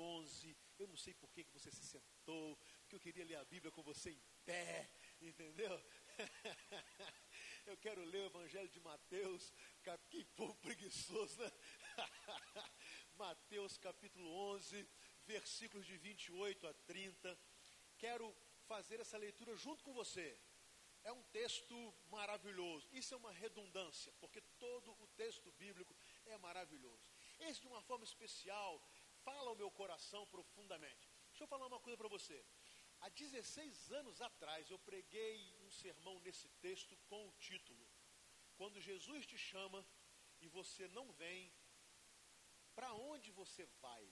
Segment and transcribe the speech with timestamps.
[0.00, 0.56] 11.
[0.78, 3.70] Eu não sei por que que você se sentou, porque eu queria ler a Bíblia
[3.70, 5.82] com você em pé, entendeu?
[7.66, 9.52] Eu quero ler o Evangelho de Mateus,
[10.08, 11.52] que povo preguiçoso, né?
[13.14, 14.88] Mateus capítulo 11,
[15.26, 17.38] versículos de 28 a 30.
[17.98, 18.34] Quero
[18.66, 20.40] fazer essa leitura junto com você.
[21.02, 22.88] É um texto maravilhoso.
[22.92, 25.96] Isso é uma redundância, porque todo o texto bíblico
[26.26, 27.10] é maravilhoso.
[27.38, 28.82] Esse, de uma forma especial,
[29.30, 31.06] fala ao meu coração profundamente.
[31.28, 32.38] Deixa eu falar uma coisa para você.
[33.00, 37.84] Há 16 anos atrás, eu preguei um sermão nesse texto com o título:
[38.58, 39.80] Quando Jesus te chama
[40.44, 41.40] e você não vem,
[42.74, 44.04] para onde você vai?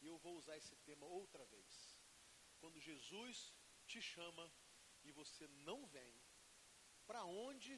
[0.00, 1.72] E eu vou usar esse tema outra vez.
[2.60, 3.36] Quando Jesus
[3.86, 4.44] te chama
[5.04, 6.14] e você não vem,
[7.06, 7.74] para onde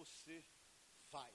[0.00, 0.38] você
[1.16, 1.34] vai?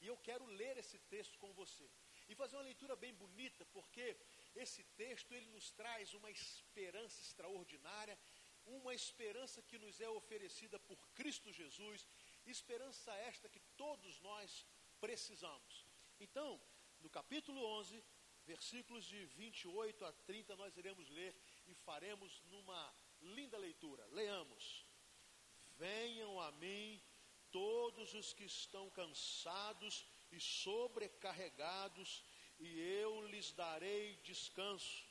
[0.00, 1.88] E eu quero ler esse texto com você
[2.28, 4.16] e fazer uma leitura bem bonita, porque
[4.54, 8.18] esse texto ele nos traz uma esperança extraordinária,
[8.66, 12.06] uma esperança que nos é oferecida por Cristo Jesus,
[12.44, 14.66] esperança esta que todos nós
[15.00, 15.86] precisamos.
[16.18, 16.60] Então,
[17.00, 18.02] no capítulo 11,
[18.44, 21.34] versículos de 28 a 30, nós iremos ler
[21.66, 24.06] e faremos numa linda leitura.
[24.12, 24.86] Leamos:
[25.76, 27.00] Venham a mim
[27.50, 32.24] todos os que estão cansados e sobrecarregados,
[32.58, 35.04] e eu lhes darei descanso.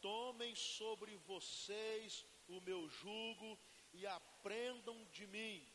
[0.00, 3.58] Tomem sobre vocês o meu jugo
[3.92, 5.66] e aprendam de mim,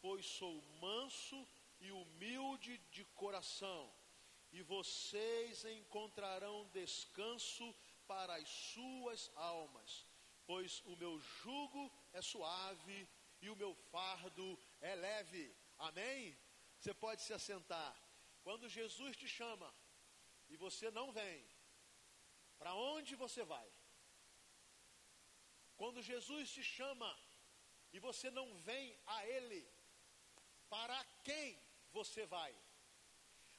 [0.00, 1.46] pois sou manso
[1.80, 3.92] e humilde de coração,
[4.52, 7.74] e vocês encontrarão descanso
[8.06, 10.06] para as suas almas,
[10.46, 13.08] pois o meu jugo é suave
[13.40, 15.54] e o meu fardo é leve.
[15.78, 16.36] Amém?
[16.80, 17.94] Você pode se assentar.
[18.42, 19.68] Quando Jesus te chama
[20.48, 21.46] e você não vem,
[22.58, 23.68] para onde você vai?
[25.76, 27.10] Quando Jesus te chama
[27.92, 29.62] e você não vem a Ele,
[30.70, 31.62] para quem
[31.92, 32.52] você vai?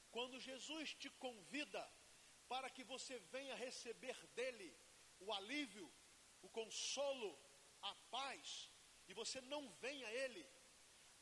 [0.09, 1.84] Quando Jesus te convida
[2.47, 4.75] para que você venha receber dele
[5.19, 5.88] o alívio,
[6.41, 7.40] o consolo,
[7.84, 8.72] a paz,
[9.07, 10.44] e você não vem a Ele,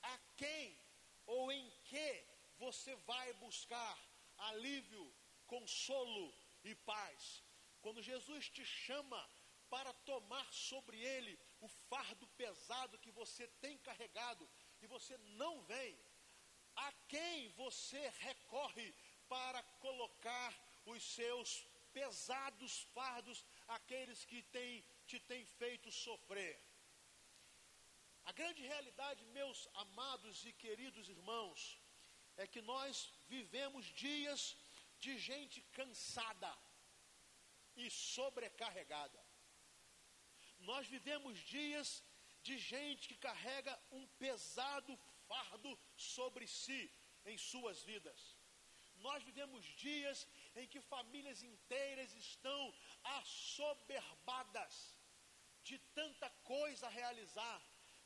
[0.01, 0.79] a quem
[1.35, 2.25] ou em que
[2.57, 3.97] você vai buscar
[4.37, 5.05] alívio,
[5.45, 7.43] consolo e paz.
[7.81, 9.21] Quando Jesus te chama
[9.69, 14.49] para tomar sobre ele o fardo pesado que você tem carregado
[14.81, 15.97] e você não vem,
[16.75, 18.93] a quem você recorre
[19.27, 20.51] para colocar
[20.85, 26.59] os seus pesados fardos, aqueles que tem, te têm feito sofrer?
[28.25, 31.79] A grande realidade, meus amados e queridos irmãos,
[32.37, 34.55] é que nós vivemos dias
[34.99, 36.53] de gente cansada
[37.75, 39.19] e sobrecarregada.
[40.59, 42.03] Nós vivemos dias
[42.41, 44.97] de gente que carrega um pesado
[45.27, 46.91] fardo sobre si
[47.25, 48.37] em suas vidas.
[48.97, 54.97] Nós vivemos dias em que famílias inteiras estão assoberbadas
[55.63, 57.61] de tanta coisa a realizar,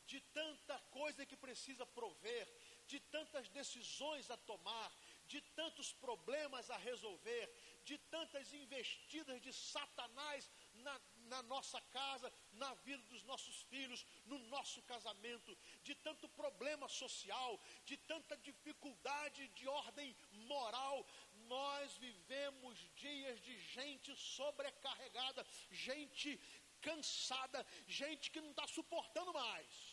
[0.06, 2.48] de tanta coisa que precisa prover,
[2.88, 4.92] de tantas decisões a tomar,
[5.28, 7.50] de tantos problemas a resolver,
[7.84, 14.38] de tantas investidas de Satanás na, na, nossa casa, na vida dos nossos filhos, no
[14.50, 21.06] nosso casamento, de tanto problema social, de tanta dificuldade de ordem moral.
[21.48, 26.40] Nós vivemos dias de gente sobrecarregada, gente
[26.82, 29.93] cansada, gente que não está suportando mais.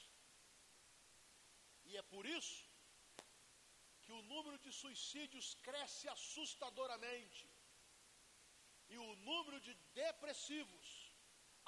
[1.90, 2.60] E é por isso
[4.02, 7.44] que o número de suicídios cresce assustadoramente.
[8.92, 10.88] E o número de depressivos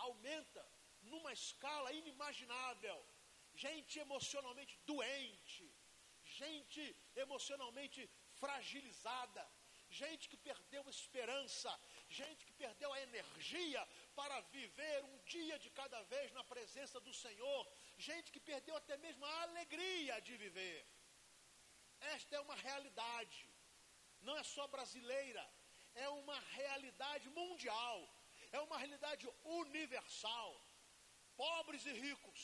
[0.07, 0.65] aumenta
[1.11, 2.99] numa escala inimaginável.
[3.65, 5.65] Gente emocionalmente doente,
[6.41, 6.83] gente
[7.25, 8.01] emocionalmente
[8.41, 9.45] fragilizada,
[10.01, 11.71] gente que perdeu esperança,
[12.09, 17.13] gente que perdeu a energia para viver um dia de cada vez na presença do
[17.13, 17.63] Senhor,
[18.09, 20.81] gente que perdeu até mesmo a alegria de viver.
[22.17, 23.41] Esta é uma realidade,
[24.27, 25.45] não é só brasileira,
[25.95, 27.99] é uma realidade mundial,
[28.57, 29.27] é uma realidade
[29.63, 30.51] universal.
[31.37, 32.41] Pobres e ricos,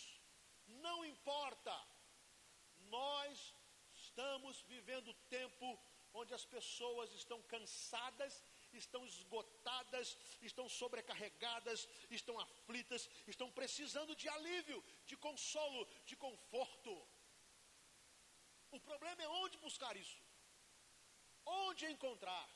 [0.87, 1.75] não importa,
[2.99, 3.55] nós
[4.05, 5.67] estamos vivendo tempo
[6.21, 8.35] onde as pessoas estão cansadas,
[8.79, 16.95] estão esgotadas, estão sobrecarregadas, estão aflitas, estão precisando de alívio, de consolo, de conforto.
[18.71, 20.23] O problema é onde buscar isso,
[21.45, 22.49] onde encontrar,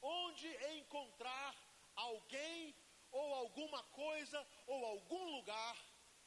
[0.00, 0.48] onde
[0.78, 1.54] encontrar
[1.94, 2.74] alguém
[3.10, 5.76] ou alguma coisa ou algum lugar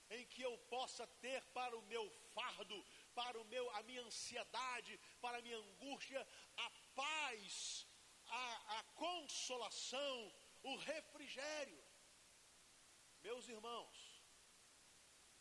[0.09, 4.99] em que eu possa ter para o meu fardo, para o meu, a minha ansiedade,
[5.19, 7.86] para a minha angústia, a paz
[8.29, 10.33] a, a consolação,
[10.63, 11.83] o refrigério.
[13.21, 14.17] Meus irmãos,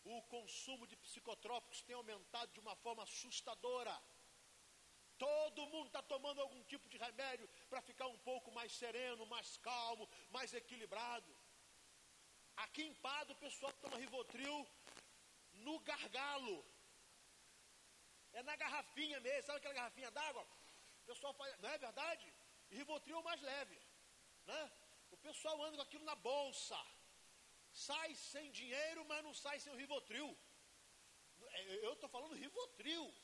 [0.04, 3.96] o consumo de psicotrópicos tem aumentado de uma forma assustadora.
[5.18, 9.56] Todo mundo está tomando algum tipo de remédio para ficar um pouco mais sereno, mais
[9.58, 11.36] calmo, mais equilibrado.
[12.56, 14.66] Aqui em Pado o pessoal toma Rivotril
[15.54, 16.64] no gargalo.
[18.32, 20.46] É na garrafinha mesmo, sabe aquela garrafinha d'água?
[21.02, 22.32] O pessoal faz, não é verdade?
[22.70, 23.80] E Rivotril é o mais leve,
[24.44, 24.72] né?
[25.10, 26.78] O pessoal anda com aquilo na bolsa.
[27.72, 30.36] Sai sem dinheiro, mas não sai sem o Rivotril.
[31.48, 33.14] É, eu estou falando Rivotril.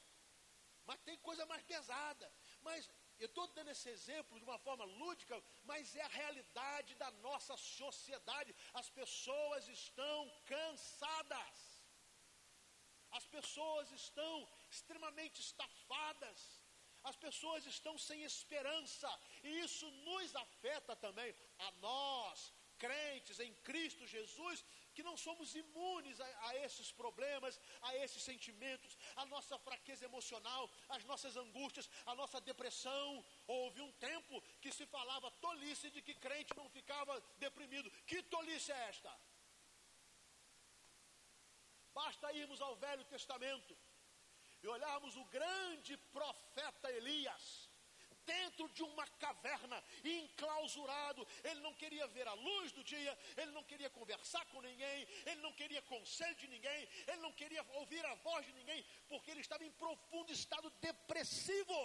[0.84, 2.32] Mas tem coisa mais pesada.
[2.60, 7.10] Mas eu estou dando esse exemplo de uma forma lúdica, mas é a realidade da
[7.26, 8.54] nossa sociedade.
[8.74, 11.84] As pessoas estão cansadas.
[13.12, 16.61] As pessoas estão extremamente estafadas.
[17.04, 19.10] As pessoas estão sem esperança.
[19.42, 24.64] E isso nos afeta também, a nós, crentes em Cristo Jesus,
[24.94, 30.70] que não somos imunes a, a, esses problemas, a esses sentimentos, a nossa fraqueza emocional,
[30.88, 33.24] as nossas angústias, a nossa depressão.
[33.46, 37.90] Houve um tempo que se falava tolice de que crente não ficava deprimido.
[38.06, 39.12] Que tolice é esta?
[41.94, 43.76] Basta irmos ao Velho Testamento
[44.62, 47.70] e olharmos o grande profeta Elias
[48.24, 51.26] dentro de uma caverna, enclausurado.
[51.44, 55.40] Ele não queria ver a luz do dia, ele não queria conversar com ninguém, ele
[55.40, 59.40] não queria conselho de ninguém, ele não queria ouvir a voz de ninguém, porque ele
[59.40, 61.80] estava em profundo estado depressivo.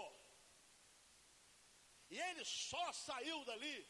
[2.09, 3.85] E ele só saiu dali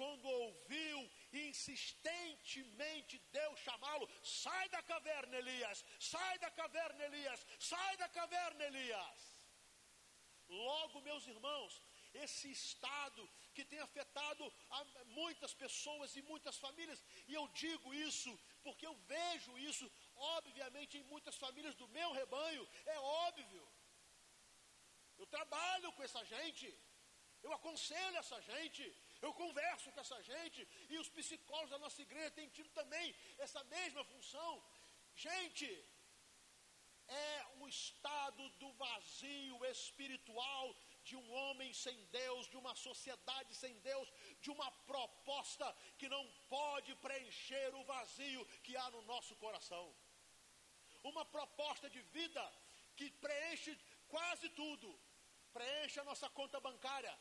[0.00, 0.98] quando ouviu
[1.46, 9.20] insistentemente Deus chamá-lo: sai da caverna, Elias, sai da caverna, Elias, sai da caverna, Elias.
[10.48, 11.72] Logo, meus irmãos,
[12.24, 13.22] esse estado
[13.54, 14.44] que tem afetado
[15.20, 18.32] muitas pessoas e muitas famílias, e eu digo isso
[18.64, 19.86] porque eu vejo isso,
[20.38, 23.64] obviamente, em muitas famílias do meu rebanho, é óbvio.
[25.20, 26.66] Eu trabalho com essa gente,
[27.42, 28.84] eu aconselho essa gente,
[29.22, 33.62] eu converso com essa gente, e os psicólogos da nossa igreja têm tido também essa
[33.64, 34.52] mesma função.
[35.14, 35.68] Gente,
[37.10, 43.74] é um estado do vazio espiritual de um homem sem Deus, de uma sociedade sem
[43.80, 44.08] Deus,
[44.40, 45.66] de uma proposta
[45.98, 49.84] que não pode preencher o vazio que há no nosso coração.
[51.02, 52.44] Uma proposta de vida
[52.94, 53.76] que preenche
[54.08, 54.88] quase tudo,
[55.52, 57.14] preenche a nossa conta bancária,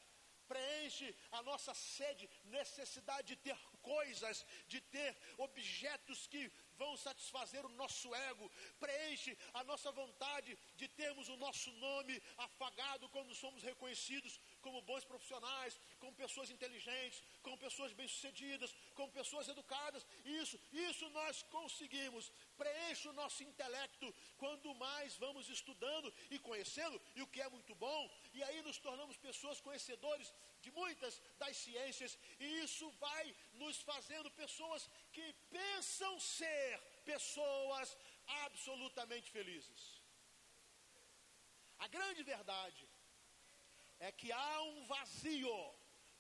[0.52, 6.44] preenche a nossa sede, necessidade de ter coisas, de ter objetos que
[6.82, 8.50] vão satisfazer o nosso ego,
[8.80, 15.06] preenche a nossa vontade de termos o nosso nome afagado quando somos reconhecidos como bons
[15.12, 20.06] profissionais, como pessoas inteligentes, como pessoas bem-sucedidas, como pessoas educadas.
[20.26, 22.32] Isso, isso nós conseguimos.
[22.62, 24.08] Preenche o nosso intelecto
[24.42, 28.02] quando mais vamos estudando e conhecendo, e o que é muito bom,
[28.34, 30.34] e aí nos tornamos pessoas conhecedores
[30.64, 36.80] de muitas das ciências, e isso vai nos fazendo pessoas que pensam ser
[37.14, 37.98] pessoas
[38.46, 39.84] absolutamente felizes.
[41.80, 42.84] A grande verdade
[44.00, 45.60] é que há um vazio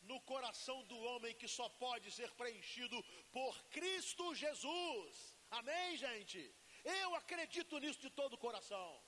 [0.01, 5.38] no coração do homem que só pode ser preenchido por Cristo Jesus.
[5.51, 6.39] Amém, gente?
[6.83, 9.01] Eu acredito nisso de todo o coração.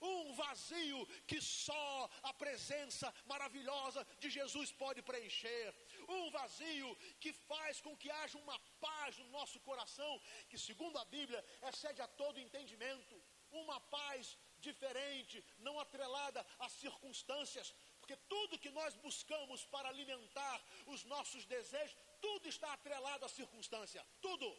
[0.00, 5.74] Um vazio que só a presença maravilhosa de Jesus pode preencher,
[6.06, 11.04] um vazio que faz com que haja uma paz no nosso coração, que segundo a
[11.06, 13.16] Bíblia excede a todo entendimento,
[13.50, 21.04] uma paz diferente, não atrelada às circunstâncias, porque tudo que nós buscamos para alimentar os
[21.04, 24.56] nossos desejos, tudo está atrelado à circunstância, tudo.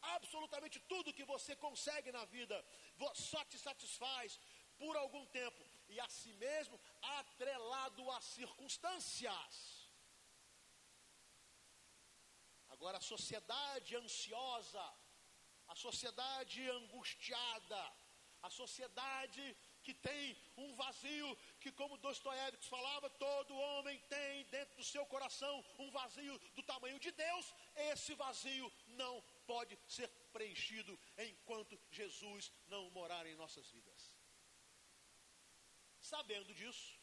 [0.00, 2.64] Absolutamente tudo que você consegue na vida
[3.14, 4.38] só te satisfaz
[4.76, 6.80] por algum tempo e a si mesmo
[7.20, 9.88] atrelado às circunstâncias.
[12.68, 14.94] Agora, a sociedade ansiosa,
[15.66, 17.92] a sociedade angustiada,
[18.42, 19.56] a sociedade
[19.88, 21.28] que tem um vazio,
[21.62, 26.98] que como Dostoiévski falava, todo homem tem dentro do seu coração um vazio do tamanho
[27.00, 27.46] de Deus,
[27.90, 29.14] esse vazio não
[29.46, 34.14] pode ser preenchido enquanto Jesus não morar em nossas vidas.
[35.98, 37.00] Sabendo disso,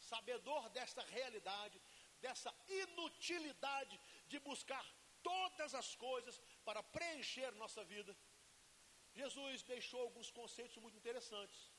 [0.00, 1.80] sabedor desta realidade,
[2.20, 4.84] dessa inutilidade de buscar
[5.22, 8.16] todas as coisas para preencher nossa vida,
[9.14, 11.70] Jesus deixou alguns conceitos muito interessantes.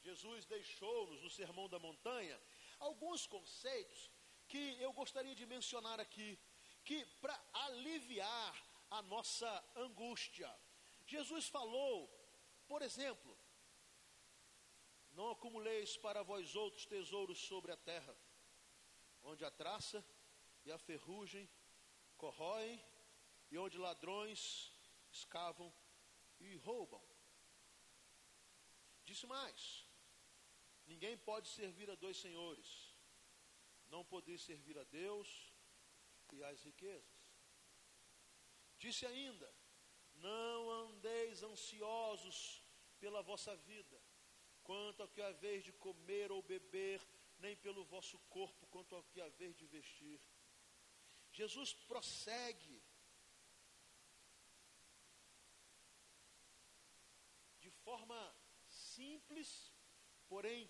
[0.00, 2.40] Jesus deixou-nos no Sermão da Montanha
[2.78, 4.10] alguns conceitos
[4.48, 6.38] que eu gostaria de mencionar aqui,
[6.84, 8.54] que para aliviar
[8.90, 10.52] a nossa angústia.
[11.06, 12.10] Jesus falou,
[12.66, 13.38] por exemplo,
[15.12, 18.16] não acumuleis para vós outros tesouros sobre a terra,
[19.22, 20.04] onde a traça
[20.64, 21.48] e a ferrugem
[22.16, 22.82] corroem,
[23.50, 24.72] e onde ladrões
[25.10, 25.72] escavam
[26.46, 27.02] e roubam.
[29.04, 29.86] Disse mais:
[30.86, 32.68] Ninguém pode servir a dois senhores.
[33.88, 35.52] Não podeis servir a Deus
[36.32, 37.22] e às riquezas.
[38.78, 39.54] Disse ainda:
[40.14, 42.62] Não andeis ansiosos
[42.98, 44.00] pela vossa vida,
[44.62, 47.00] quanto ao que haveis de comer ou beber,
[47.38, 50.20] nem pelo vosso corpo, quanto ao que haveis de vestir.
[51.32, 52.82] Jesus prossegue
[57.58, 58.34] de forma
[58.64, 59.48] simples,
[60.26, 60.60] porém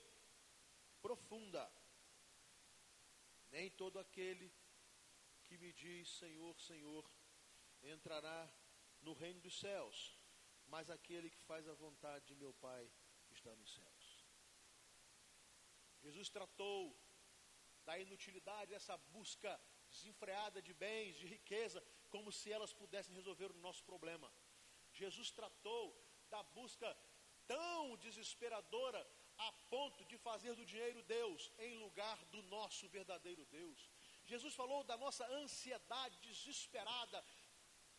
[1.01, 1.65] profunda.
[3.55, 4.53] Nem todo aquele
[5.45, 7.05] que me diz Senhor, Senhor,
[7.95, 8.41] entrará
[9.03, 9.97] no reino dos céus,
[10.67, 12.91] mas aquele que faz a vontade de meu Pai
[13.27, 14.25] que está nos céus.
[16.01, 16.81] Jesus tratou
[17.85, 19.53] da inutilidade dessa busca
[19.89, 24.29] desenfreada de bens, de riqueza, como se elas pudessem resolver o nosso problema.
[24.93, 25.85] Jesus tratou
[26.29, 26.91] da busca
[27.47, 29.07] tão desesperadora
[29.39, 33.91] a ponto de fazer do dinheiro Deus em lugar do nosso verdadeiro Deus.
[34.25, 37.25] Jesus falou da nossa ansiedade desesperada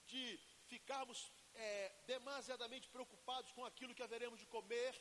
[0.05, 4.93] de ficarmos é, demasiadamente preocupados com aquilo que haveremos de comer,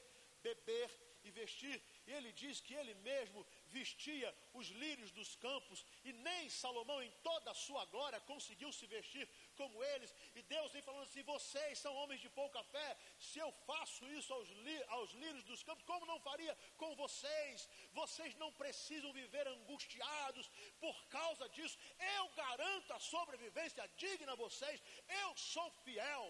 [0.43, 0.91] beber
[1.25, 1.81] e vestir.
[2.07, 7.11] E ele diz que ele mesmo vestia os lírios dos campos, e nem Salomão, em
[7.23, 9.29] toda a sua glória, conseguiu se vestir
[9.63, 10.11] como eles.
[10.39, 12.91] E Deus vem falando assim: vocês são homens de pouca fé.
[13.29, 14.49] Se eu faço isso aos,
[14.97, 17.69] aos lírios dos campos, como não faria com vocês?
[18.01, 20.49] Vocês não precisam viver angustiados
[20.85, 21.79] por causa disso.
[22.17, 24.83] Eu garanto a sobrevivência digna a vocês.
[25.23, 26.27] Eu sou fiel.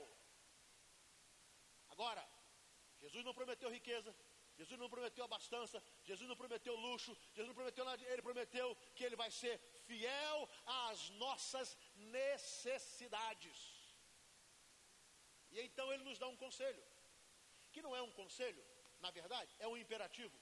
[1.94, 2.22] Agora,
[3.02, 4.10] Jesus não prometeu riqueza,
[4.56, 9.04] Jesus não prometeu abastança, Jesus não prometeu luxo, Jesus não prometeu nada, ele prometeu que
[9.04, 13.58] ele vai ser fiel às nossas necessidades.
[15.50, 16.82] E então ele nos dá um conselho,
[17.72, 18.64] que não é um conselho,
[19.00, 20.38] na verdade, é um imperativo.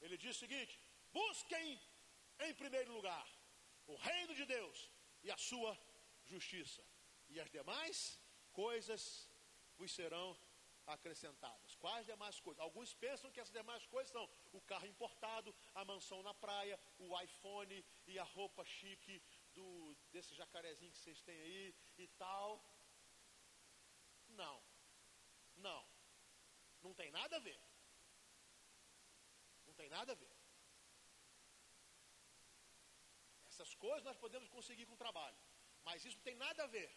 [0.00, 0.78] Ele diz o seguinte:
[1.12, 1.80] busquem
[2.40, 3.26] em primeiro lugar
[3.86, 4.90] o reino de Deus
[5.22, 5.78] e a sua
[6.24, 6.82] justiça,
[7.28, 8.18] e as demais
[8.52, 9.28] coisas
[9.76, 10.36] vos serão
[10.86, 11.73] acrescentadas.
[11.84, 12.62] Quais demais coisas?
[12.66, 14.26] Alguns pensam que essas demais coisas são
[14.58, 19.16] o carro importado, a mansão na praia, o iPhone e a roupa chique
[19.56, 22.48] do, desse jacarezinho que vocês têm aí e tal.
[24.30, 24.56] Não.
[25.56, 25.82] Não.
[26.80, 27.60] Não tem nada a ver.
[29.66, 30.34] Não tem nada a ver.
[33.50, 35.36] Essas coisas nós podemos conseguir com trabalho.
[35.84, 36.90] Mas isso não tem nada a ver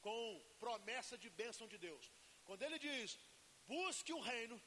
[0.00, 0.22] com
[0.58, 2.10] promessa de bênção de Deus.
[2.46, 3.18] Quando ele diz,
[3.66, 4.60] busque o reino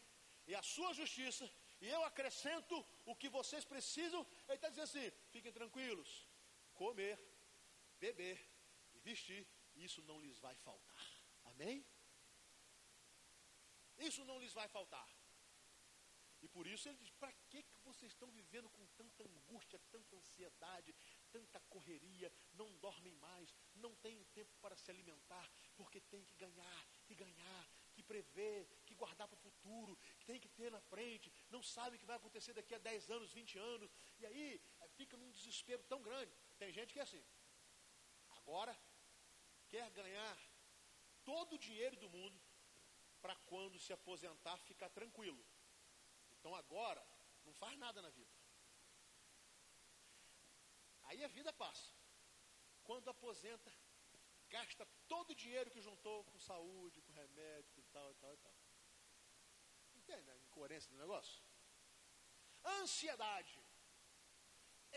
[0.48, 1.50] e a sua justiça,
[1.82, 6.28] e eu acrescento o que vocês precisam, ele está dizendo assim: fiquem tranquilos,
[6.74, 7.20] comer,
[8.00, 8.40] beber
[8.94, 11.06] e vestir, isso não lhes vai faltar.
[11.46, 11.86] Amém?
[13.98, 15.08] Isso não lhes vai faltar.
[16.44, 20.16] E por isso ele diz: para que, que vocês estão vivendo com tanta angústia, tanta
[20.18, 20.94] ansiedade,
[21.32, 26.88] tanta correria, não dormem mais, não têm tempo para se alimentar, porque tem que ganhar,
[27.06, 31.32] que ganhar, que prever, que guardar para o futuro, que tem que ter na frente,
[31.50, 34.88] não sabe o que vai acontecer daqui a 10 anos, 20 anos, e aí eh,
[35.00, 36.34] fica num desespero tão grande.
[36.58, 37.24] Tem gente que é assim,
[38.40, 38.78] agora
[39.70, 40.38] quer ganhar
[41.24, 42.40] todo o dinheiro do mundo
[43.22, 45.44] para quando se aposentar ficar tranquilo.
[46.34, 47.04] Então agora
[47.46, 48.34] não faz nada na vida.
[51.04, 51.94] Aí a vida passa.
[52.84, 53.72] Quando aposenta,
[54.58, 58.40] gasta todo o dinheiro que juntou com saúde, com remédio, e tal, e tal, e
[58.46, 58.56] tal.
[60.00, 61.38] Entende a incoerência do negócio?
[62.80, 63.56] Ansiedade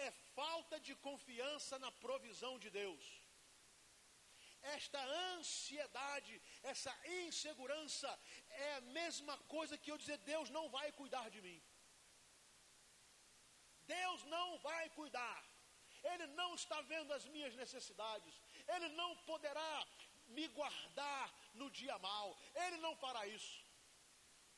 [0.07, 3.05] é falta de confiança na provisão de Deus.
[4.77, 6.35] Esta ansiedade,
[6.73, 6.93] essa
[7.25, 8.11] insegurança
[8.67, 11.59] é a mesma coisa que eu dizer: Deus não vai cuidar de mim.
[13.97, 15.41] Deus não vai cuidar.
[16.13, 18.35] Ele não está vendo as minhas necessidades.
[18.75, 19.87] Ele não poderá
[20.29, 22.37] me guardar no dia mal.
[22.55, 23.65] Ele não fará isso.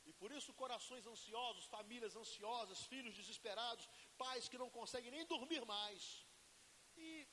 [0.05, 3.87] E por isso, corações ansiosos, famílias ansiosas, filhos desesperados,
[4.17, 6.25] pais que não conseguem nem dormir mais.
[6.97, 7.27] E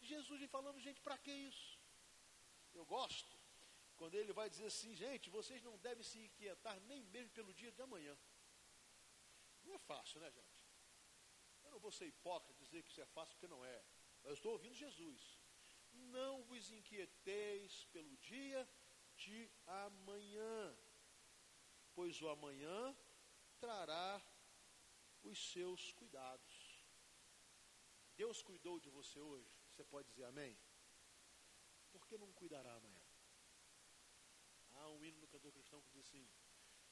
[0.00, 1.78] Jesus vem falando, gente, para que isso?
[2.74, 3.36] Eu gosto
[3.96, 7.70] quando ele vai dizer assim, gente, vocês não devem se inquietar nem mesmo pelo dia
[7.70, 8.16] de amanhã.
[9.64, 10.56] Não é fácil, né, gente?
[11.62, 13.84] Eu não vou ser hipócrita dizer que isso é fácil, porque não é.
[14.24, 15.38] Eu estou ouvindo Jesus.
[15.92, 18.68] Não vos inquieteis pelo dia
[19.16, 20.76] de amanhã,
[21.94, 22.96] pois o amanhã
[23.58, 24.20] trará
[25.22, 26.84] os seus cuidados.
[28.16, 30.58] Deus cuidou de você hoje, você pode dizer amém?
[31.90, 33.02] Por que não cuidará amanhã?
[34.74, 36.28] Há um hino no cantor cristão que diz assim: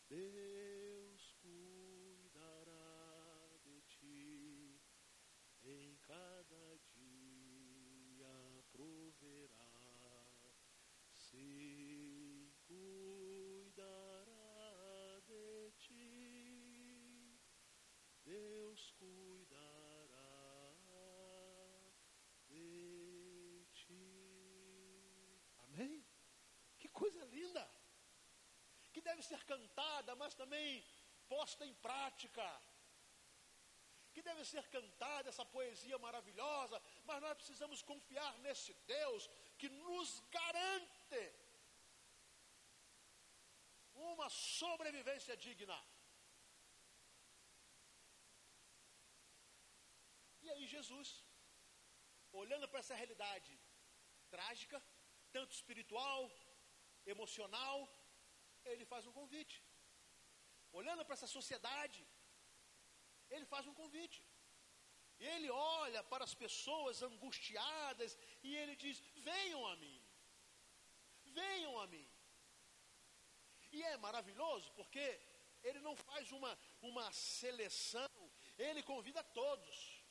[0.08, 2.70] Deus cuidará
[3.62, 4.80] de ti
[5.62, 9.70] em cada dia proverá.
[11.30, 14.30] Sim, cuidará
[15.28, 17.38] de ti.
[18.24, 20.74] Deus cuidará
[22.48, 25.40] de ti.
[25.58, 26.04] Amém?
[26.78, 27.64] Que coisa linda!
[28.92, 30.84] Que deve ser cantada, mas também
[31.28, 32.44] posta em prática.
[34.12, 40.18] Que deve ser cantada essa poesia maravilhosa, mas nós precisamos confiar nesse Deus que nos
[40.38, 40.99] garante
[44.20, 45.78] uma sobrevivência digna.
[50.42, 51.08] E aí, Jesus,
[52.42, 53.52] olhando para essa realidade
[54.34, 54.78] trágica,
[55.36, 56.20] tanto espiritual,
[57.14, 57.76] emocional,
[58.64, 59.56] ele faz um convite.
[60.72, 62.00] Olhando para essa sociedade,
[63.34, 64.20] ele faz um convite.
[65.32, 69.00] Ele olha para as pessoas angustiadas e ele diz:
[69.30, 69.99] Venham a mim.
[71.34, 72.06] Venham a mim.
[73.72, 75.20] E é maravilhoso porque
[75.62, 78.10] ele não faz uma, uma seleção,
[78.58, 80.04] ele convida todos.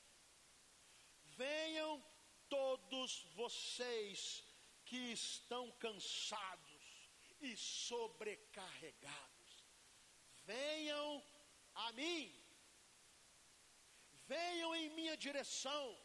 [1.35, 2.03] Venham
[2.47, 4.43] todos vocês
[4.85, 7.09] que estão cansados
[7.41, 9.63] e sobrecarregados.
[10.45, 11.23] Venham
[11.75, 12.33] a mim.
[14.27, 15.97] Venham em minha direção.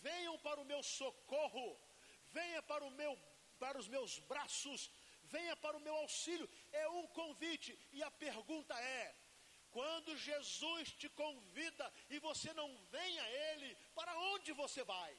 [0.00, 1.78] Venham para o meu socorro.
[2.32, 3.16] Venha para o meu
[3.62, 4.90] para os meus braços
[5.34, 6.48] venha para o meu auxílio.
[6.72, 7.70] É um convite.
[7.92, 9.14] E a pergunta é:
[9.70, 15.12] quando Jesus te convida e você não vem a Ele, para onde você vai?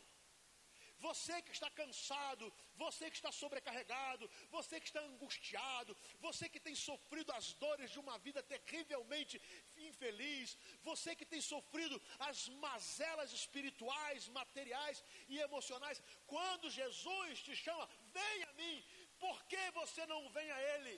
[1.08, 2.46] Você que está cansado,
[2.84, 8.00] você que está sobrecarregado, você que está angustiado, você que tem sofrido as dores de
[8.04, 9.42] uma vida terrivelmente
[9.90, 10.58] infeliz,
[10.90, 17.86] você que tem sofrido as mazelas espirituais, materiais e emocionais, quando Jesus te chama,
[18.18, 18.78] vem a mim,
[19.20, 20.96] por que você não vem a Ele?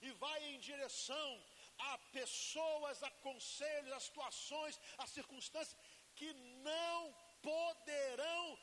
[0.00, 1.28] E vai em direção
[1.90, 5.78] a pessoas, a conselhos, a situações, a circunstâncias
[6.16, 6.32] que
[6.70, 8.58] não poderão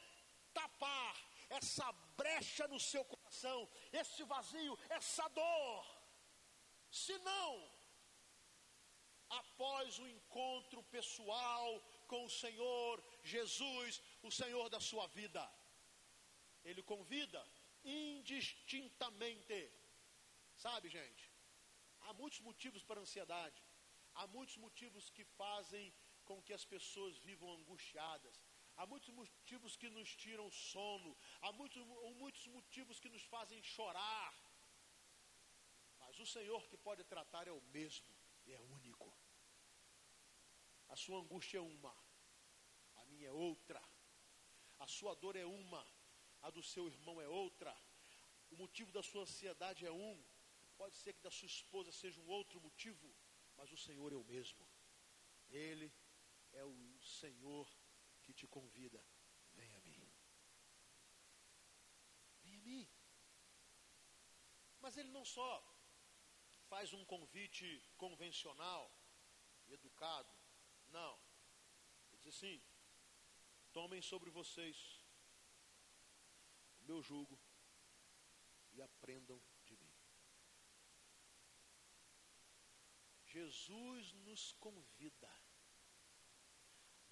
[0.60, 1.14] tapar
[1.58, 1.88] essa
[2.22, 3.60] brecha no seu coração,
[4.02, 5.86] esse vazio, essa dor.
[7.02, 7.52] Se não,
[9.42, 15.44] após o encontro pessoal com o Senhor Jesus, o Senhor da sua vida,
[16.64, 17.42] Ele convida
[17.84, 19.62] indistintamente.
[20.56, 21.32] Sabe, gente?
[22.02, 23.62] Há muitos motivos para ansiedade.
[24.16, 25.94] Há muitos motivos que fazem
[26.26, 28.36] com que as pessoas vivam angustiadas.
[28.76, 31.16] Há muitos motivos que nos tiram sono.
[31.42, 31.82] Há muitos,
[32.24, 34.34] muitos motivos que nos fazem chorar.
[36.00, 38.14] Mas o Senhor que pode tratar é o mesmo
[38.46, 39.12] e é único.
[40.90, 41.96] A sua angústia é uma,
[42.96, 43.82] a minha é outra.
[44.80, 45.86] A sua dor é uma,
[46.42, 47.76] a do seu irmão é outra,
[48.54, 50.24] o motivo da sua ansiedade é um,
[50.78, 53.12] pode ser que da sua esposa seja um outro motivo,
[53.58, 54.64] mas o Senhor é o mesmo.
[55.50, 55.92] Ele
[56.52, 57.68] é o Senhor
[58.24, 59.02] que te convida.
[59.52, 60.12] Vem a mim.
[62.44, 62.90] Vem a mim.
[64.80, 65.52] Mas ele não só
[66.68, 68.84] faz um convite convencional,
[69.68, 70.34] educado,
[70.88, 71.14] não.
[72.12, 72.62] Ele diz assim:
[73.72, 74.78] tomem sobre vocês
[76.82, 77.40] meu jugo
[78.74, 79.96] e aprendam de mim.
[83.26, 85.32] Jesus nos convida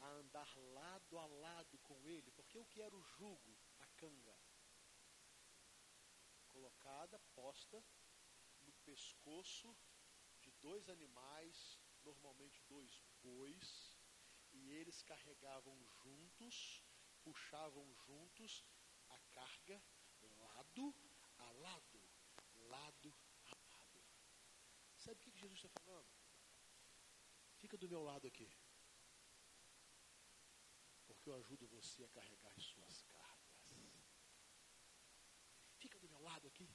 [0.02, 4.38] a andar lado a lado com Ele, porque eu quero o jugo, a canga,
[6.48, 7.84] colocada, posta
[8.62, 9.76] no pescoço
[10.42, 13.98] de dois animais, normalmente dois bois,
[14.52, 16.84] e eles carregavam juntos,
[17.24, 18.66] puxavam juntos
[19.10, 19.82] a carga
[20.40, 20.94] lado
[21.38, 22.02] a lado,
[22.70, 23.14] lado
[23.46, 24.02] a lado.
[24.98, 26.10] Sabe o que Jesus está falando?
[27.58, 28.50] Fica do meu lado aqui.
[31.22, 33.76] Porque eu ajudo você a carregar as suas cargas.
[35.78, 36.68] Fica do meu lado aqui.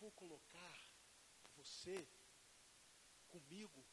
[0.00, 0.78] vou colocar
[1.56, 1.96] você
[3.28, 3.86] comigo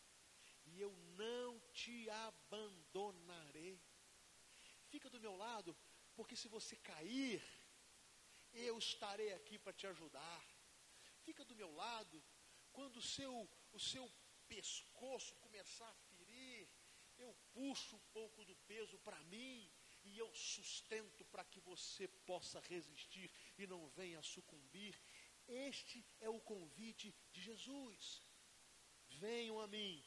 [0.65, 3.79] e eu não te abandonarei.
[4.89, 5.75] Fica do meu lado,
[6.13, 7.41] porque se você cair,
[8.53, 10.43] eu estarei aqui para te ajudar.
[11.23, 12.23] Fica do meu lado,
[12.73, 14.05] quando o seu, o seu
[14.47, 16.16] pescoço começar a
[17.17, 19.69] eu puxo um pouco do peso para mim
[20.03, 24.99] e eu sustento para que você possa resistir e não venha sucumbir.
[25.47, 28.23] Este é o convite de Jesus.
[29.09, 30.03] Venham a mim,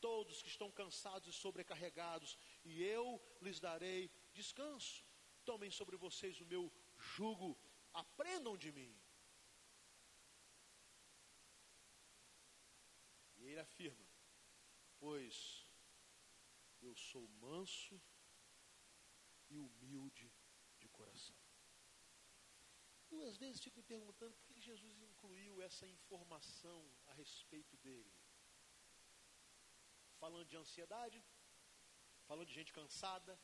[0.00, 5.04] todos que estão cansados e sobrecarregados, e eu lhes darei descanso.
[5.44, 7.58] Tomem sobre vocês o meu jugo,
[7.92, 8.94] aprendam de mim.
[13.36, 14.06] E ele afirma:
[14.98, 15.65] Pois
[16.88, 18.00] eu sou manso
[19.50, 20.28] e humilde
[20.80, 21.36] de coração.
[23.08, 28.12] Duas vezes fico me perguntando por que Jesus incluiu essa informação a respeito dele.
[30.22, 31.22] Falando de ansiedade,
[32.28, 33.38] falando de gente cansada,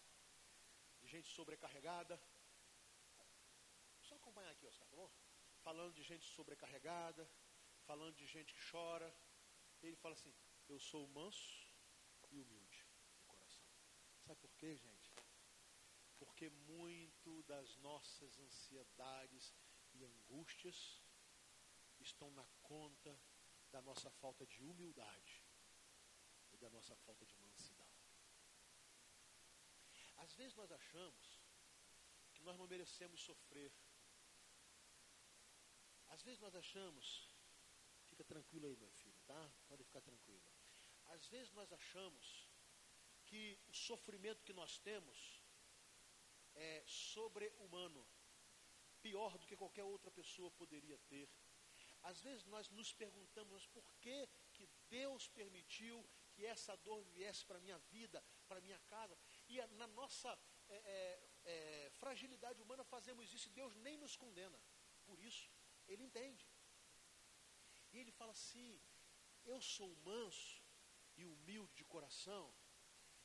[1.00, 2.20] de gente sobrecarregada.
[4.00, 5.11] Só acompanhar aqui, Oscar, tá bom?
[5.66, 7.24] Falando de gente sobrecarregada,
[7.90, 9.09] falando de gente que chora.
[9.83, 10.35] Ele fala assim:
[10.68, 11.72] Eu sou manso
[12.31, 12.62] e humilde.
[14.33, 15.12] Sabe por quê, gente?
[16.18, 19.55] Porque muito das nossas ansiedades
[19.92, 21.03] e angústias
[22.01, 23.21] estão na conta
[23.71, 25.45] da nossa falta de humildade
[26.51, 27.87] e da nossa falta de mansidão.
[30.16, 31.42] Às vezes nós achamos
[32.33, 33.71] que nós não merecemos sofrer.
[36.09, 37.29] Às vezes nós achamos,
[38.07, 39.53] fica tranquilo aí, meu filho, tá?
[39.68, 40.42] Pode ficar tranquilo.
[41.05, 42.41] Às vezes nós achamos
[43.33, 45.42] que o sofrimento que nós temos
[46.55, 48.07] é, sobre-humano,
[49.01, 51.27] pior do que qualquer outra pessoa poderia ter.
[52.03, 57.57] Às vezes nós nos perguntamos por que, que Deus permitiu que essa dor viesse para
[57.57, 59.16] a minha vida, para a minha casa.
[59.49, 64.61] E na nossa é, é, é, fragilidade humana fazemos isso e Deus nem nos condena.
[65.07, 65.51] Por isso,
[65.88, 66.47] Ele entende.
[67.92, 68.79] E Ele fala assim:
[69.42, 70.62] Eu sou manso
[71.16, 72.55] e humilde de coração.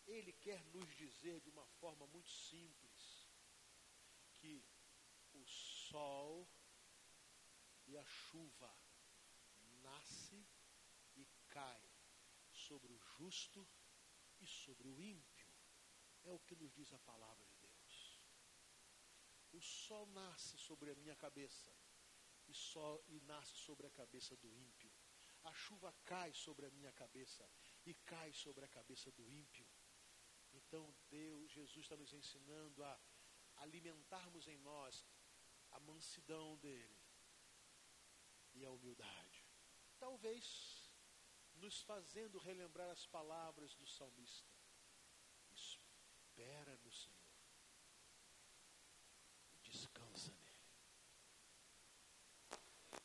[0.07, 3.27] Ele quer nos dizer de uma forma muito simples
[4.33, 4.63] que
[5.33, 6.47] o sol
[7.85, 8.73] e a chuva
[9.81, 10.47] nasce
[11.15, 11.81] e cai
[12.51, 13.67] sobre o justo
[14.39, 15.51] e sobre o ímpio.
[16.23, 18.21] É o que nos diz a palavra de Deus.
[19.51, 21.73] O sol nasce sobre a minha cabeça
[22.47, 22.53] e,
[23.09, 24.91] e nasce sobre a cabeça do ímpio.
[25.43, 27.49] A chuva cai sobre a minha cabeça
[27.85, 29.65] e cai sobre a cabeça do ímpio.
[30.57, 32.99] Então Deus, Jesus está nos ensinando a
[33.57, 35.05] alimentarmos em nós
[35.71, 36.97] a mansidão dele
[38.53, 39.45] e a humildade.
[39.99, 40.91] Talvez
[41.55, 44.51] nos fazendo relembrar as palavras do salmista.
[45.53, 47.17] Espera no Senhor.
[49.63, 50.57] Descansa nele.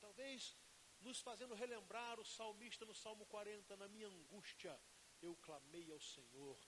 [0.01, 0.57] Talvez
[1.01, 4.79] nos fazendo relembrar o salmista no Salmo 40, na minha angústia,
[5.21, 6.59] eu clamei ao Senhor,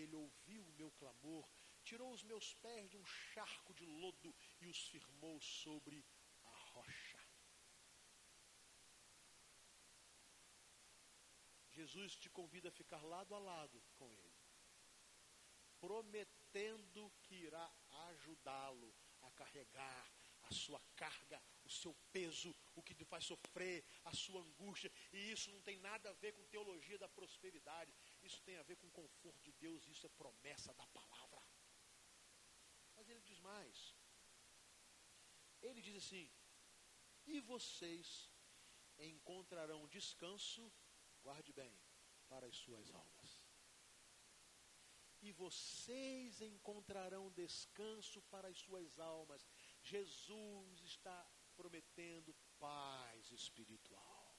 [0.00, 1.48] ele ouviu o meu clamor
[1.86, 6.04] tirou os meus pés de um charco de lodo e os firmou sobre
[6.44, 7.20] a rocha.
[11.70, 14.34] Jesus te convida a ficar lado a lado com Ele,
[15.78, 17.70] prometendo que irá
[18.08, 20.15] ajudá-lo a carregar
[20.46, 24.90] a sua carga, o seu peso, o que te faz sofrer, a sua angústia.
[25.12, 27.94] E isso não tem nada a ver com teologia da prosperidade.
[28.22, 29.86] Isso tem a ver com o conforto de Deus.
[29.86, 31.16] Isso é promessa da palavra
[33.10, 33.94] ele diz mais.
[35.62, 36.30] Ele diz assim:
[37.26, 38.30] E vocês
[38.98, 40.72] encontrarão descanso,
[41.22, 41.72] guarde bem,
[42.28, 43.42] para as suas almas.
[45.22, 49.46] E vocês encontrarão descanso para as suas almas.
[49.92, 51.18] Jesus está
[51.56, 54.36] prometendo paz espiritual.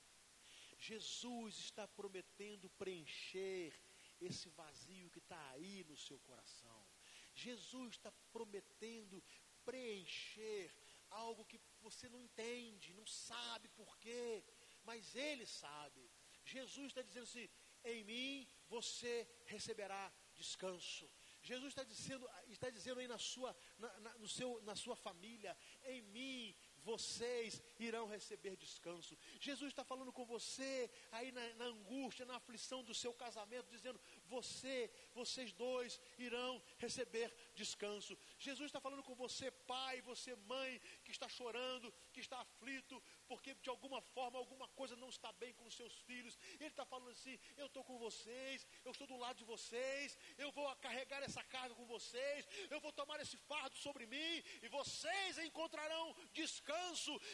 [0.77, 3.73] Jesus está prometendo preencher
[4.19, 6.85] esse vazio que está aí no seu coração.
[7.33, 9.23] Jesus está prometendo
[9.63, 10.75] preencher
[11.09, 14.43] algo que você não entende, não sabe porquê,
[14.83, 16.11] mas Ele sabe.
[16.43, 17.49] Jesus está dizendo assim:
[17.85, 19.13] em mim você
[19.45, 21.09] receberá descanso.
[21.41, 25.55] Jesus está dizendo, está dizendo aí na sua, na, na, no seu, na sua família,
[25.83, 26.55] em mim
[26.91, 29.13] vocês irão receber descanso.
[29.47, 33.99] Jesus está falando com você aí na, na, angústia, na aflição do seu casamento, dizendo:
[34.35, 38.17] você, vocês dois irão receber descanso.
[38.39, 42.95] Jesus está falando com você, pai, você, mãe, que está chorando, que está aflito,
[43.27, 46.39] porque de alguma forma alguma coisa não está bem com os seus filhos.
[46.53, 50.51] Ele está falando assim: eu estou com vocês, eu estou do lado de vocês, eu
[50.53, 55.37] vou carregar essa carga com vocês, eu vou tomar esse fardo sobre mim e vocês
[55.49, 56.76] encontrarão descanso.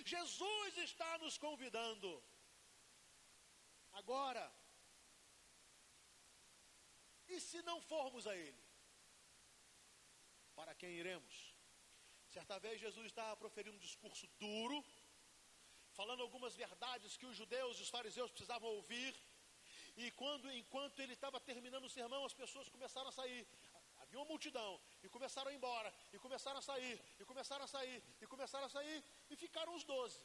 [0.05, 2.09] Jesus está nos convidando.
[3.93, 4.43] Agora,
[7.27, 8.63] e se não formos a Ele?
[10.55, 11.53] Para quem iremos?
[12.35, 14.83] Certa vez Jesus estava proferindo um discurso duro,
[15.91, 19.13] falando algumas verdades que os judeus e os fariseus precisavam ouvir.
[19.95, 23.47] E quando, enquanto ele estava terminando o sermão, as pessoas começaram a sair.
[24.01, 27.67] Havia uma multidão, e começaram a ir embora, e começaram a sair, e começaram a
[27.67, 30.21] sair, e começaram a sair, e ficaram os doze.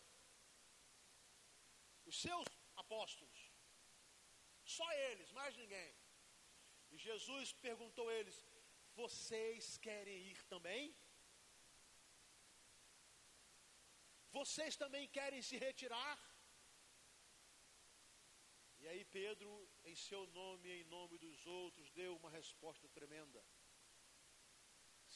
[2.06, 3.40] Os seus apóstolos.
[4.64, 5.90] Só eles, mais ninguém.
[6.92, 8.38] E Jesus perguntou a eles:
[8.94, 10.94] Vocês querem ir também?
[14.30, 16.18] Vocês também querem se retirar?
[18.80, 19.50] E aí Pedro,
[19.84, 23.42] em seu nome e em nome dos outros, deu uma resposta tremenda.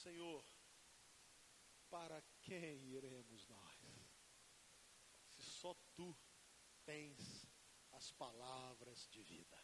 [0.03, 0.45] Senhor,
[1.91, 3.79] para quem iremos nós?
[5.29, 6.17] Se só tu
[6.85, 7.47] tens
[7.93, 9.62] as palavras de vida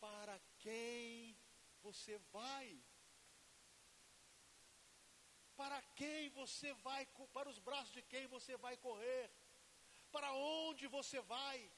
[0.00, 1.36] para quem
[1.82, 2.82] você vai?
[5.56, 9.30] Para quem você vai, para os braços de quem você vai correr?
[10.10, 11.70] Para onde você vai?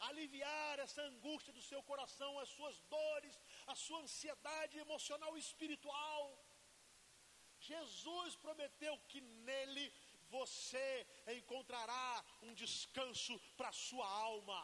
[0.00, 6.22] Aliviar essa angústia do seu coração, as suas dores, a sua ansiedade emocional e espiritual.
[7.60, 9.92] Jesus prometeu que nele
[10.30, 11.06] você
[11.38, 14.60] encontrará um descanso para a sua alma.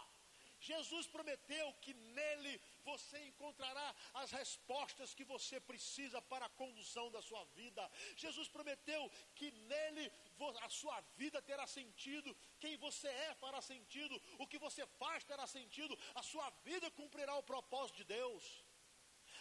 [0.61, 7.23] Jesus prometeu que nele você encontrará as respostas que você precisa para a condução da
[7.23, 7.91] sua vida.
[8.15, 10.13] Jesus prometeu que nele
[10.63, 15.47] a sua vida terá sentido, quem você é fará sentido, o que você faz terá
[15.47, 18.45] sentido, a sua vida cumprirá o propósito de Deus.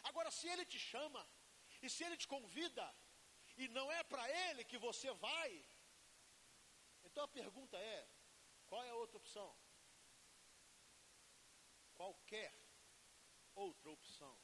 [0.10, 1.22] Agora, se ele te chama,
[1.82, 2.86] e se ele te convida,
[3.62, 5.50] e não é para ele que você vai,
[7.08, 8.00] então a pergunta é:
[8.68, 9.50] qual é a outra opção?
[12.00, 12.54] qualquer
[13.54, 14.36] outra opção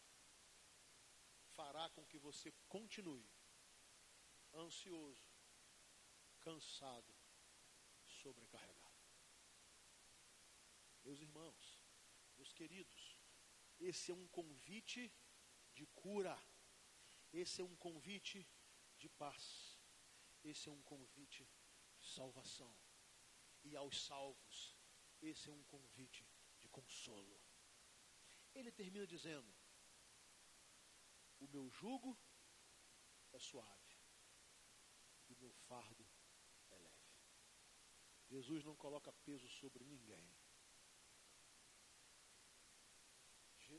[1.55, 3.25] fará com que você continue
[4.53, 5.25] ansioso,
[6.41, 7.15] cansado,
[8.21, 9.05] sobrecarregado.
[11.05, 11.79] Meus irmãos,
[12.35, 13.17] meus queridos,
[13.79, 15.09] esse é um convite
[15.75, 16.35] de cura,
[17.31, 18.47] esse é um convite
[18.97, 19.77] de paz,
[20.43, 21.43] esse é um convite
[21.99, 22.73] de salvação.
[23.63, 24.77] E aos salvos,
[25.21, 26.25] esse é um convite
[26.59, 27.39] de consolo.
[28.53, 29.53] Ele termina dizendo:
[31.39, 32.17] O meu jugo
[33.33, 33.97] é suave
[35.27, 36.07] e o meu fardo
[36.69, 37.19] é leve.
[38.27, 40.25] Jesus não coloca peso sobre ninguém.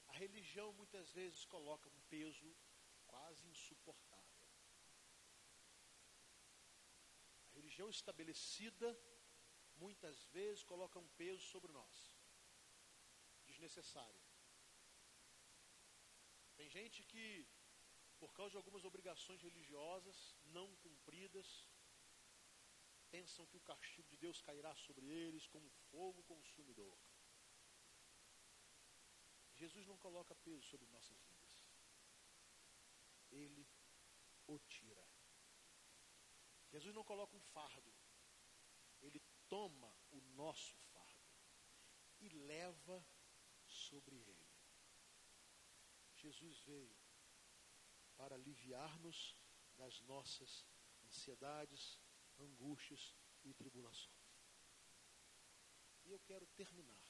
[0.09, 2.57] A religião muitas vezes coloca um peso
[3.07, 4.37] quase insuportável.
[7.51, 8.89] A religião estabelecida
[9.77, 12.17] muitas vezes coloca um peso sobre nós
[13.47, 14.21] desnecessário.
[16.57, 17.47] Tem gente que,
[18.19, 21.69] por causa de algumas obrigações religiosas não cumpridas,
[23.11, 26.99] pensam que o castigo de Deus cairá sobre eles como fogo consumidor.
[29.57, 31.71] Jesus não coloca peso sobre nossas vidas.
[33.31, 33.67] Ele
[34.47, 35.07] o tira.
[36.71, 37.93] Jesus não coloca um fardo.
[39.01, 41.27] Ele toma o nosso fardo
[42.21, 43.05] e leva
[43.67, 44.47] sobre ele.
[46.15, 46.97] Jesus veio
[48.17, 49.37] para aliviar-nos
[49.77, 50.67] das nossas
[51.05, 52.01] ansiedades,
[52.39, 53.15] angústias
[53.45, 54.17] e tribulações.
[56.05, 57.06] E eu quero terminar.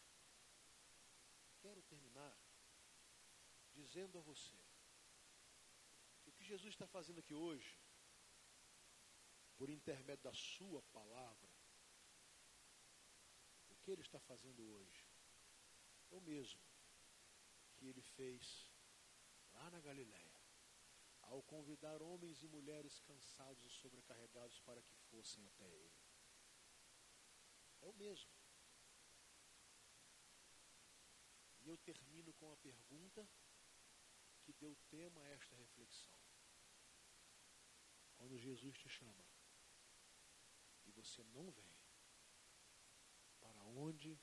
[1.67, 2.39] Quero terminar
[3.73, 4.57] dizendo a você
[6.23, 7.77] que o que Jesus está fazendo aqui hoje,
[9.57, 11.51] por intermédio da Sua palavra,
[13.69, 15.05] o que Ele está fazendo hoje
[16.13, 16.63] é o mesmo
[17.75, 18.71] que Ele fez
[19.55, 20.41] lá na Galiléia,
[21.23, 25.99] ao convidar homens e mulheres cansados e sobrecarregados para que fossem até ele.
[27.81, 28.46] É o mesmo.
[31.67, 33.29] E eu termino com a pergunta
[34.45, 36.17] que deu tema a esta reflexão.
[38.15, 39.27] Quando Jesus te chama
[40.85, 41.77] e você não vem,
[43.41, 44.17] para onde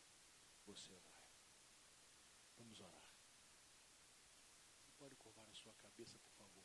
[0.65, 1.29] você vai?
[2.55, 3.13] Vamos orar.
[5.93, 6.63] cabeça, por favor.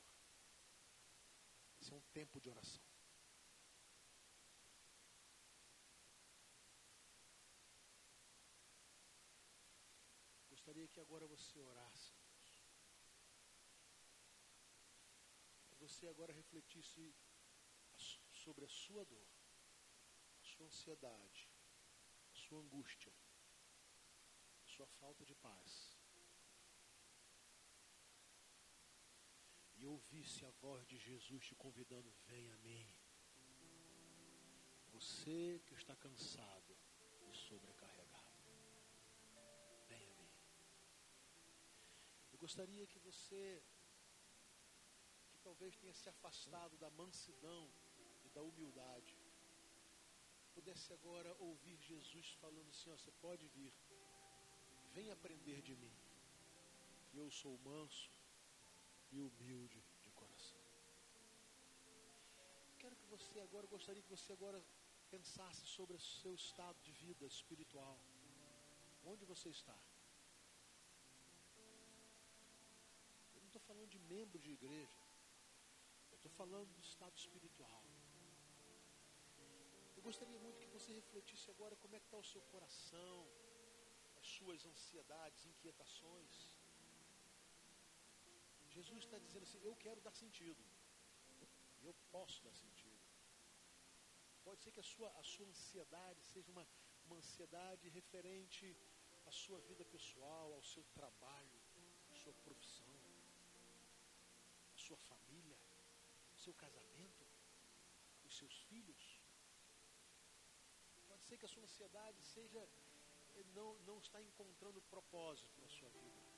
[1.80, 2.97] Esse é um tempo de oração.
[10.98, 12.60] Que agora você orasse, Deus.
[15.68, 17.14] Que você agora refletisse
[18.32, 19.28] sobre a sua dor,
[20.40, 21.48] a sua ansiedade,
[22.32, 23.12] a sua angústia,
[24.64, 25.96] a sua falta de paz.
[29.76, 32.92] E ouvisse a voz de Jesus te convidando: venha a mim.
[34.90, 36.76] Você que está cansado
[37.30, 38.27] e sobrecarregado,
[42.48, 43.62] gostaria que você,
[45.30, 47.64] que talvez tenha se afastado da mansidão
[48.24, 49.14] e da humildade,
[50.54, 53.74] pudesse agora ouvir Jesus falando assim: ó, você pode vir,
[54.94, 55.94] vem aprender de mim,
[57.12, 58.10] eu sou manso
[59.12, 60.62] e humilde de coração.
[62.78, 64.64] Quero que você agora, gostaria que você agora
[65.10, 67.98] pensasse sobre o seu estado de vida espiritual.
[69.04, 69.78] Onde você está?
[74.14, 75.02] Membro de igreja.
[76.10, 77.84] Eu estou falando do estado espiritual.
[79.96, 83.16] Eu gostaria muito que você refletisse agora como é que está o seu coração,
[84.20, 86.34] as suas ansiedades, inquietações.
[88.76, 90.62] Jesus está dizendo assim: Eu quero dar sentido.
[91.88, 92.98] Eu posso dar sentido.
[94.48, 96.66] Pode ser que a sua, a sua ansiedade seja uma,
[97.06, 98.66] uma ansiedade referente
[99.26, 101.58] à sua vida pessoal, ao seu trabalho,
[102.12, 102.94] à sua profissão,
[104.74, 105.58] à sua família,
[106.32, 107.26] ao seu casamento,
[108.24, 109.04] os seus filhos.
[111.06, 112.60] Pode ser que a sua ansiedade seja
[113.36, 116.28] eh, não, não está encontrando propósito na sua vida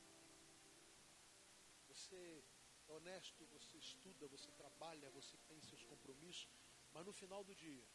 [1.90, 2.44] você
[2.88, 6.48] é honesto, você estuda, você trabalha, você tem seus compromissos,
[6.92, 7.86] mas no final do dia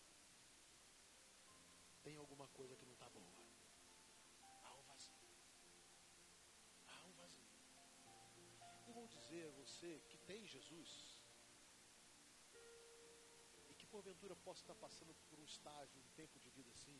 [2.03, 3.25] tem alguma coisa que não está boa.
[4.63, 5.29] Há um vazio.
[6.87, 7.49] Há um vazio.
[8.87, 11.14] Eu vou dizer a você que tem Jesus
[13.95, 16.99] porventura possa estar passando por um estágio, um tempo de vida assim.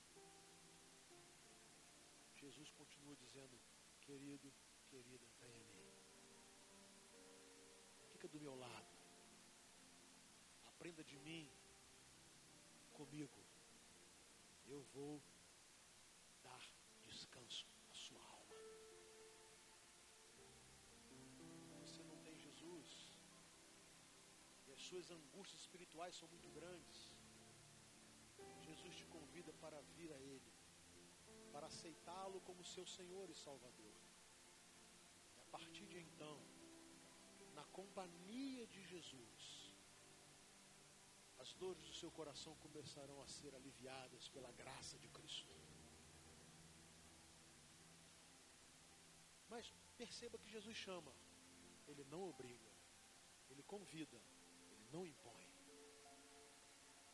[2.42, 3.60] Jesus continua dizendo,
[4.02, 4.54] querido,
[4.90, 5.86] querida, venha a mim
[8.26, 8.88] fica do meu lado.
[10.66, 11.50] Aprenda de mim,
[12.94, 13.40] comigo.
[14.66, 15.22] Eu vou
[24.88, 26.98] suas angústias espirituais são muito grandes.
[28.68, 30.52] Jesus te convida para vir a Ele,
[31.54, 33.96] para aceitá-lo como seu Senhor e Salvador.
[35.36, 36.38] E a partir de então,
[37.54, 39.44] na companhia de Jesus,
[41.40, 45.56] as dores do seu coração começarão a ser aliviadas pela graça de Cristo.
[49.50, 51.14] Mas perceba que Jesus chama,
[51.88, 52.72] ele não obriga,
[53.50, 54.20] ele convida,
[54.92, 55.48] não impõe.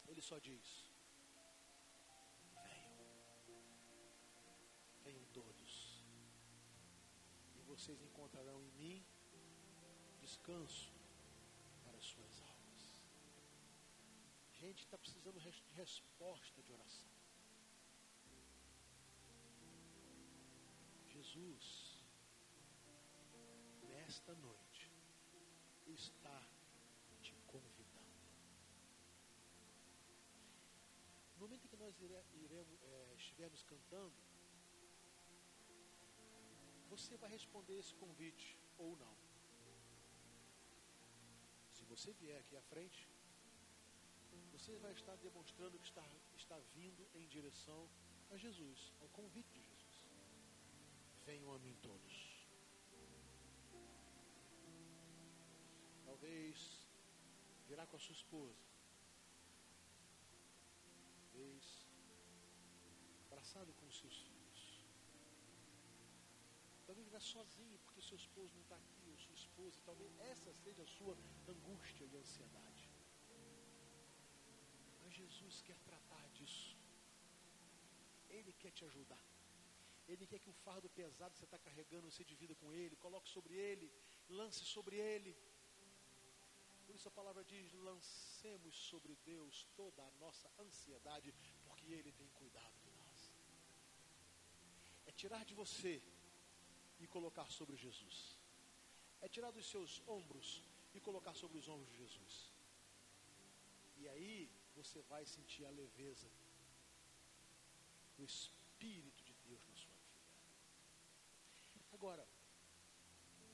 [0.07, 0.91] Ele só diz:
[2.63, 3.07] venham,
[5.03, 6.03] venham todos,
[7.55, 9.05] e vocês encontrarão em mim
[10.19, 10.91] descanso
[11.83, 12.51] para as suas almas.
[14.53, 17.09] Gente está precisando de resposta de oração.
[21.07, 22.03] Jesus,
[23.89, 24.91] nesta noite,
[25.87, 26.47] está
[27.21, 27.91] te convidando.
[31.37, 31.47] No
[32.07, 34.13] nós iremos, é, estivermos cantando,
[36.89, 39.21] você vai responder esse convite ou não
[41.91, 43.05] você vier aqui à frente,
[44.53, 46.05] você vai estar demonstrando que está,
[46.37, 47.89] está vindo em direção
[48.29, 50.05] a Jesus, ao convite de Jesus.
[51.25, 52.47] Venham a mim todos.
[56.05, 56.87] Talvez
[57.67, 58.70] virá com a sua esposa.
[63.51, 64.59] Com os seus filhos.
[66.85, 70.87] Talvez virá sozinho, porque seu esposo não está aqui sua esposa, talvez essa seja a
[70.87, 72.89] sua angústia e ansiedade.
[75.03, 76.77] Mas Jesus quer tratar disso.
[78.29, 79.25] Ele quer te ajudar.
[80.07, 83.29] Ele quer que o fardo pesado que você está carregando, você divida com Ele, coloque
[83.29, 83.91] sobre Ele,
[84.29, 85.35] lance sobre Ele.
[86.85, 91.33] Por isso a palavra diz: lancemos sobre Deus toda a nossa ansiedade,
[91.65, 92.80] porque Ele tem cuidado
[95.21, 96.01] tirar de você
[96.99, 98.15] e colocar sobre Jesus
[99.21, 100.47] é tirar dos seus ombros
[100.95, 102.35] e colocar sobre os ombros de Jesus.
[103.97, 106.29] E aí você vai sentir a leveza
[108.17, 110.17] do Espírito de Deus na sua vida.
[111.97, 112.27] Agora,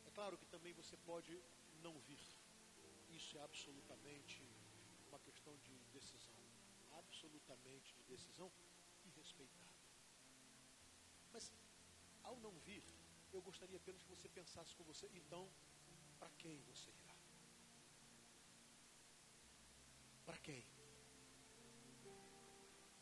[0.06, 1.34] é claro que também você pode
[1.82, 2.24] não vir.
[3.10, 4.42] Isso é absolutamente
[5.10, 6.40] uma questão de decisão.
[6.94, 8.50] Absolutamente de decisão
[9.04, 9.77] e respeitável.
[11.38, 11.48] Mas,
[12.24, 12.84] ao não vir,
[13.32, 15.44] eu gostaria apenas que você pensasse com você, então,
[16.20, 17.16] para quem você irá?
[20.26, 20.64] Para quem?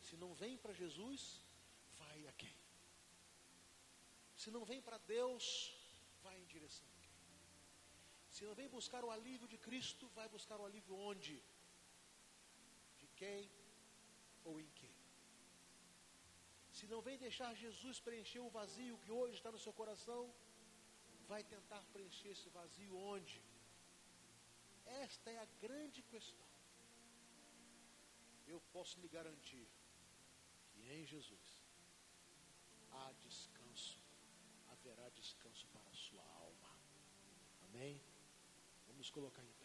[0.08, 1.22] Se não vem para Jesus,
[2.00, 2.58] vai a quem?
[4.42, 5.46] Se não vem para Deus,
[6.22, 7.16] vai em direção a quem?
[8.30, 11.42] Se não vem buscar o alívio de Cristo, vai buscar o alívio onde?
[12.98, 13.50] De quem
[14.44, 14.85] ou em quem?
[16.76, 20.22] Se não vem deixar Jesus preencher o vazio que hoje está no seu coração,
[21.30, 23.36] vai tentar preencher esse vazio onde?
[25.04, 26.46] Esta é a grande questão.
[28.46, 29.66] Eu posso lhe garantir
[30.70, 31.46] que em Jesus
[32.92, 33.98] há descanso,
[34.68, 36.70] haverá descanso para a sua alma.
[37.68, 38.00] Amém?
[38.86, 39.55] Vamos colocar em.